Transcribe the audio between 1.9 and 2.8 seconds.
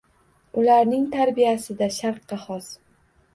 Sharqqa xos.